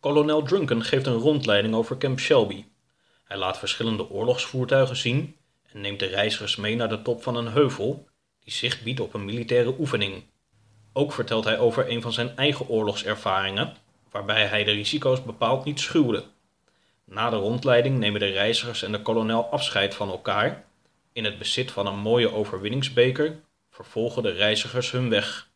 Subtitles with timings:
[0.00, 2.64] Kolonel Drunken geeft een rondleiding over Camp Shelby.
[3.24, 5.36] Hij laat verschillende oorlogsvoertuigen zien
[5.72, 8.08] en neemt de reizigers mee naar de top van een heuvel
[8.40, 10.22] die zicht biedt op een militaire oefening.
[10.92, 13.76] Ook vertelt hij over een van zijn eigen oorlogservaringen,
[14.10, 16.24] waarbij hij de risico's bepaald niet schuwde.
[17.04, 20.64] Na de rondleiding nemen de reizigers en de kolonel afscheid van elkaar.
[21.12, 23.40] In het bezit van een mooie overwinningsbeker
[23.70, 25.48] vervolgen de reizigers hun weg.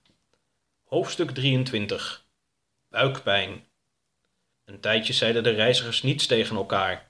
[0.85, 2.25] Hoofdstuk 23
[2.89, 3.65] Buikpijn
[4.73, 7.09] Een tijdje zeiden de reizigers niets tegen elkaar.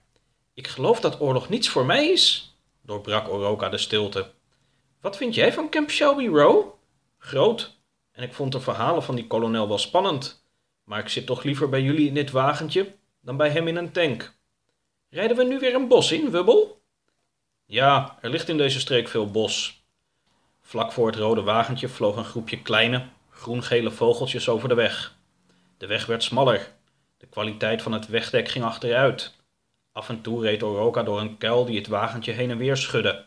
[0.54, 4.30] Ik geloof dat oorlog niets voor mij is, doorbrak Oroka de stilte.
[5.00, 6.64] Wat vind jij van Camp Shelby Row?
[7.18, 7.76] Groot.
[8.12, 10.44] En ik vond de verhalen van die kolonel wel spannend.
[10.84, 13.92] Maar ik zit toch liever bij jullie in dit wagentje dan bij hem in een
[13.92, 14.34] tank.
[15.10, 16.82] Rijden we nu weer een bos in, Wubbel?
[17.64, 19.84] Ja, er ligt in deze streek veel bos.
[20.60, 25.16] Vlak voor het rode wagentje vloog een groepje kleine, groen-gele vogeltjes over de weg.
[25.78, 26.80] De weg werd smaller.
[27.22, 29.34] De kwaliteit van het wegdek ging achteruit.
[29.92, 33.24] Af en toe reed Oroka door een kuil die het wagentje heen en weer schudde.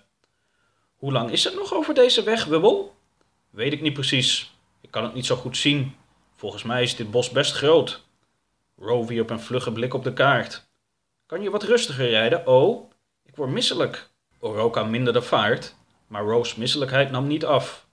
[0.96, 2.96] Hoe lang is het nog over deze weg, Wubbel?
[3.50, 4.56] Weet ik niet precies.
[4.82, 5.96] Ik kan het niet zo goed zien.
[6.36, 8.04] Volgens mij is dit bos best groot.
[8.78, 10.68] Row wierp een vlugge blik op de kaart.
[11.26, 12.92] Kan je wat rustiger rijden, oh?
[13.26, 14.10] Ik word misselijk.
[14.40, 15.76] Oroka minderde vaart,
[16.08, 17.88] maar Row's misselijkheid nam niet af.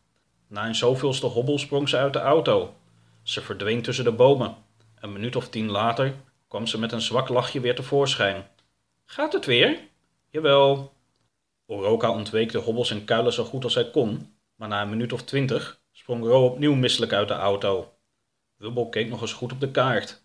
[0.47, 2.75] Na een zoveelste hobbel sprong ze uit de auto.
[3.23, 4.57] Ze verdween tussen de bomen.
[5.03, 6.15] Een minuut of tien later
[6.49, 8.47] kwam ze met een zwak lachje weer tevoorschijn.
[9.05, 9.79] Gaat het weer?
[10.31, 10.93] Jawel.
[11.67, 15.13] Oroka ontweek de hobbels en kuilen zo goed als hij kon, maar na een minuut
[15.13, 17.93] of twintig sprong Ro opnieuw misselijk uit de auto.
[18.57, 20.23] Wubbel keek nog eens goed op de kaart.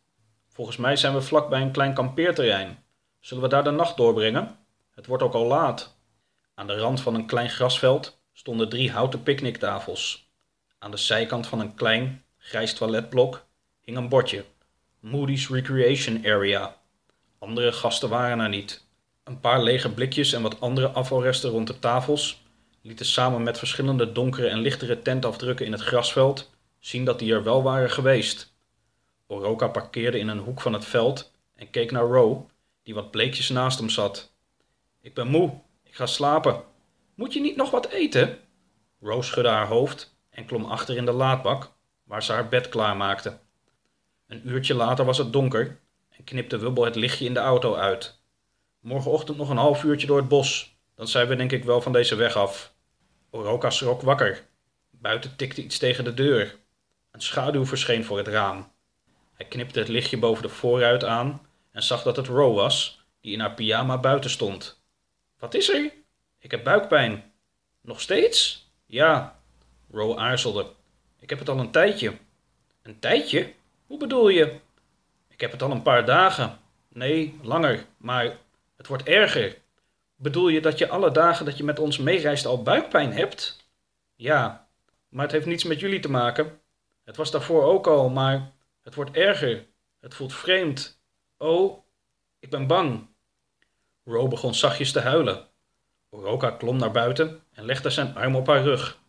[0.50, 2.84] Volgens mij zijn we vlak bij een klein kampeerterrein.
[3.20, 4.58] Zullen we daar de nacht doorbrengen?
[4.92, 5.98] Het wordt ook al laat.
[6.54, 10.32] Aan de rand van een klein grasveld stonden drie houten picknicktafels.
[10.80, 13.46] Aan de zijkant van een klein, grijs toiletblok
[13.82, 14.46] hing een bordje.
[15.12, 16.76] Moody's Recreation Area.
[17.40, 18.86] Andere gasten waren er niet.
[19.24, 22.44] Een paar lege blikjes en wat andere afvalresten rond de tafels
[22.82, 27.44] lieten samen met verschillende donkere en lichtere tentafdrukken in het grasveld zien dat die er
[27.44, 28.54] wel waren geweest.
[29.28, 32.46] Oroka parkeerde in een hoek van het veld en keek naar Row,
[32.84, 34.32] die wat bleekjes naast hem zat.
[35.02, 35.54] Ik ben moe,
[35.84, 36.64] ik ga slapen.
[37.16, 38.40] Moet je niet nog wat eten?
[39.02, 41.72] Row schudde haar hoofd en klom achter in de laadbak,
[42.04, 43.38] waar ze haar bed klaarmaakte.
[44.28, 45.80] Een uurtje later was het donker
[46.10, 48.20] en knipte Wubbel het lichtje in de auto uit.
[48.80, 51.92] Morgenochtend nog een half uurtje door het bos, dan zijn we denk ik wel van
[51.92, 52.74] deze weg af.
[53.30, 54.46] Oroka schrok wakker.
[54.90, 56.56] Buiten tikte iets tegen de deur.
[57.12, 58.72] Een schaduw verscheen voor het raam.
[59.34, 63.34] Hij knipte het lichtje boven de voorruit aan en zag dat het Ro was, die
[63.34, 64.84] in haar pyjama buiten stond.
[65.40, 65.94] Wat is er?
[66.40, 67.32] Ik heb buikpijn.
[67.82, 68.68] Nog steeds?
[68.86, 69.40] Ja.
[69.92, 70.74] Ro aarzelde.
[71.20, 72.18] Ik heb het al een tijdje.
[72.82, 73.54] Een tijdje?
[73.88, 74.60] Hoe bedoel je?
[75.28, 76.60] Ik heb het al een paar dagen.
[76.88, 78.38] Nee, langer, maar
[78.78, 79.58] het wordt erger.
[80.16, 83.70] Bedoel je dat je alle dagen dat je met ons meereist al buikpijn hebt?
[84.16, 84.68] Ja,
[85.10, 86.60] maar het heeft niets met jullie te maken.
[87.04, 88.52] Het was daarvoor ook al, maar
[88.84, 89.66] het wordt erger.
[90.00, 91.02] Het voelt vreemd.
[91.38, 91.84] Oh,
[92.40, 93.08] ik ben bang.
[94.04, 95.48] Ro begon zachtjes te huilen.
[96.10, 99.00] Oroka klom naar buiten en legde zijn arm op haar rug.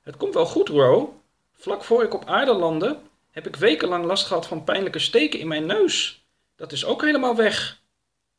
[0.00, 1.20] Het komt wel goed, Ro.
[1.52, 2.98] Vlak voor ik op aarde landde,
[3.38, 6.26] heb ik wekenlang last gehad van pijnlijke steken in mijn neus.
[6.56, 7.82] Dat is ook helemaal weg.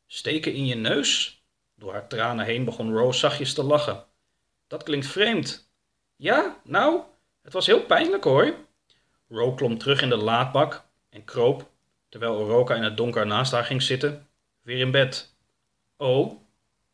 [0.06, 1.42] Steken in je neus?
[1.74, 4.04] Door haar tranen heen begon Ro zachtjes te lachen.
[4.66, 5.72] Dat klinkt vreemd.
[6.16, 7.00] Ja, nou,
[7.42, 8.54] het was heel pijnlijk hoor.
[9.28, 11.70] Ro klom terug in de laadbak en kroop,
[12.08, 14.28] terwijl Oroka in het donker naast haar ging zitten,
[14.62, 15.34] weer in bed.
[15.96, 16.40] Oh,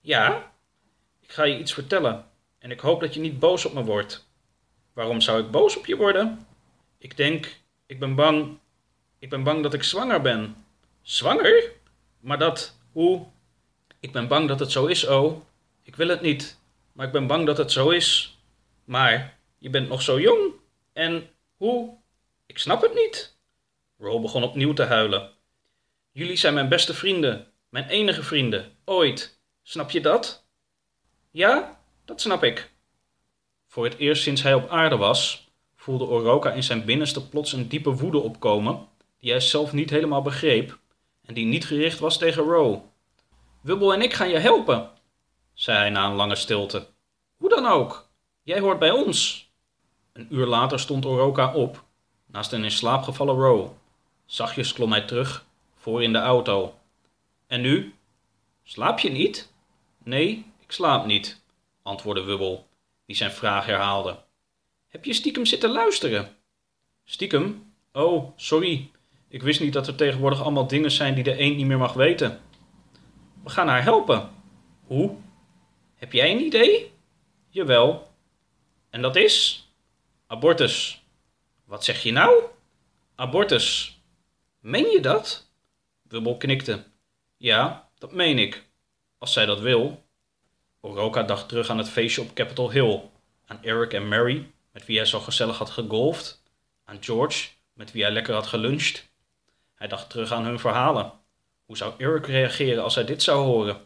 [0.00, 0.52] ja?
[1.20, 4.28] Ik ga je iets vertellen en ik hoop dat je niet boos op me wordt.
[4.92, 6.46] Waarom zou ik boos op je worden?
[6.98, 8.58] Ik denk, ik ben bang,
[9.18, 10.64] ik ben bang dat ik zwanger ben.
[11.02, 11.72] Zwanger?
[12.20, 13.26] Maar dat, hoe?
[14.00, 15.44] Ik ben bang dat het zo is, oh.
[15.82, 16.60] Ik wil het niet,
[16.92, 18.38] maar ik ben bang dat het zo is.
[18.84, 20.52] Maar je bent nog zo jong.
[20.92, 21.96] En hoe?
[22.46, 23.36] Ik snap het niet.
[23.98, 25.30] Ro begon opnieuw te huilen.
[26.12, 29.40] Jullie zijn mijn beste vrienden, mijn enige vrienden, ooit.
[29.62, 30.46] Snap je dat?
[31.30, 32.70] Ja, dat snap ik.
[33.66, 35.45] Voor het eerst sinds hij op aarde was,
[35.86, 38.88] voelde Oroka in zijn binnenste plots een diepe woede opkomen,
[39.18, 40.78] die hij zelf niet helemaal begreep
[41.24, 42.90] en die niet gericht was tegen Ro.
[43.60, 44.90] Wubbel en ik gaan je helpen,
[45.54, 46.86] zei hij na een lange stilte.
[47.36, 48.08] Hoe dan ook,
[48.42, 49.50] jij hoort bij ons.
[50.12, 51.84] Een uur later stond Oroka op,
[52.26, 53.78] naast een in slaap gevallen Ro.
[54.24, 55.44] Zachtjes klom hij terug,
[55.74, 56.74] voor in de auto.
[57.46, 57.94] En nu?
[58.62, 59.52] Slaap je niet?
[59.98, 61.42] Nee, ik slaap niet,
[61.82, 62.66] antwoordde Wubbel,
[63.04, 64.24] die zijn vraag herhaalde.
[64.96, 66.36] Heb je stiekem zitten luisteren?
[67.04, 67.72] Stiekem?
[67.92, 68.90] Oh, sorry.
[69.28, 71.92] Ik wist niet dat er tegenwoordig allemaal dingen zijn die de een niet meer mag
[71.92, 72.40] weten.
[73.42, 74.30] We gaan haar helpen.
[74.86, 75.16] Hoe?
[75.94, 76.92] Heb jij een idee?
[77.48, 78.10] Jawel.
[78.90, 79.68] En dat is?
[80.26, 81.02] Abortus.
[81.64, 82.42] Wat zeg je nou?
[83.14, 83.98] Abortus.
[84.60, 85.50] Meen je dat?
[86.02, 86.84] Wubbel knikte.
[87.36, 88.66] Ja, dat meen ik.
[89.18, 90.04] Als zij dat wil.
[90.80, 93.00] Oroka dacht terug aan het feestje op Capitol Hill.
[93.46, 96.42] Aan Eric en Mary, met wie hij zo gezellig had gegolfd.
[96.84, 99.08] Aan George, met wie hij lekker had geluncht.
[99.74, 101.12] Hij dacht terug aan hun verhalen.
[101.66, 103.80] Hoe zou Eric reageren als hij dit zou horen?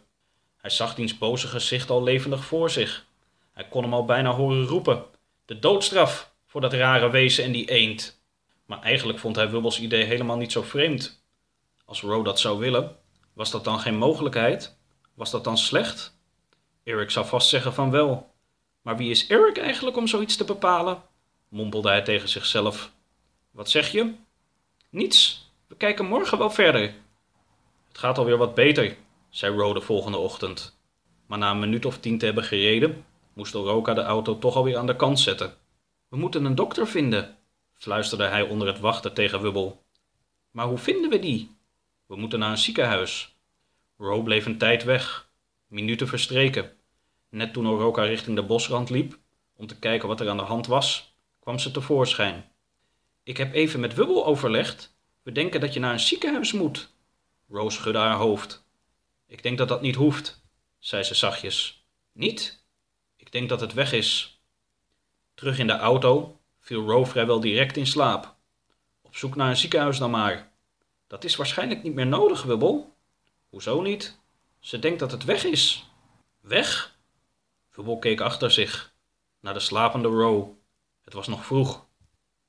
[0.56, 3.06] Hij zag diens boze gezicht al levendig voor zich.
[3.52, 5.04] Hij kon hem al bijna horen roepen:
[5.44, 8.22] De doodstraf voor dat rare wezen en die eend.
[8.66, 11.22] Maar eigenlijk vond hij Wubbels idee helemaal niet zo vreemd.
[11.84, 12.96] Als Ro dat zou willen,
[13.32, 14.76] was dat dan geen mogelijkheid?
[15.14, 16.16] Was dat dan slecht?
[16.84, 18.29] Eric zou vast zeggen van wel.
[18.82, 21.02] Maar wie is Eric eigenlijk om zoiets te bepalen?
[21.48, 22.92] mompelde hij tegen zichzelf.
[23.50, 24.14] Wat zeg je?
[24.90, 25.50] Niets.
[25.66, 26.94] We kijken morgen wel verder.
[27.88, 28.96] Het gaat alweer wat beter,
[29.30, 30.78] zei Ro de volgende ochtend.
[31.26, 34.76] Maar na een minuut of tien te hebben gereden, moest Oroka de auto toch alweer
[34.76, 35.54] aan de kant zetten.
[36.08, 37.36] We moeten een dokter vinden,
[37.74, 39.82] fluisterde hij onder het wachten tegen Wubbel.
[40.50, 41.56] Maar hoe vinden we die?
[42.06, 43.36] We moeten naar een ziekenhuis.
[43.96, 45.28] Ro bleef een tijd weg.
[45.66, 46.72] Minuten verstreken.
[47.30, 49.18] Net toen Oroka richting de bosrand liep,
[49.56, 52.52] om te kijken wat er aan de hand was, kwam ze tevoorschijn.
[53.22, 54.96] Ik heb even met Wubbel overlegd.
[55.22, 56.92] We denken dat je naar een ziekenhuis moet.
[57.48, 58.64] Rose schudde haar hoofd.
[59.26, 60.42] Ik denk dat dat niet hoeft,
[60.78, 61.86] zei ze zachtjes.
[62.12, 62.64] Niet?
[63.16, 64.40] Ik denk dat het weg is.
[65.34, 68.34] Terug in de auto viel Ro vrijwel direct in slaap.
[69.02, 70.52] Op zoek naar een ziekenhuis dan maar.
[71.06, 72.96] Dat is waarschijnlijk niet meer nodig, Wubbel.
[73.48, 74.18] Hoezo niet?
[74.58, 75.86] Ze denkt dat het weg is.
[76.40, 76.98] Weg?
[77.70, 78.94] Wubbel keek achter zich,
[79.40, 80.58] naar de slapende Ro.
[81.02, 81.86] Het was nog vroeg.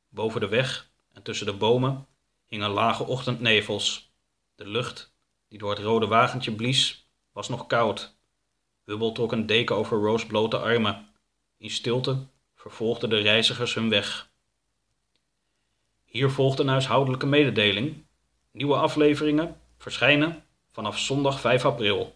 [0.10, 2.08] Boven de weg en tussen de bomen
[2.46, 4.14] hingen lage ochtendnevels.
[4.56, 5.16] De lucht,
[5.48, 8.16] die door het rode wagentje blies, was nog koud.
[8.84, 11.10] Wubbel trok een deken over Ro's blote armen.
[11.58, 14.30] In stilte vervolgden de reizigers hun weg.
[16.04, 18.06] Hier volgt een huishoudelijke mededeling.
[18.52, 22.16] Nieuwe afleveringen verschijnen vanaf zondag 5 april.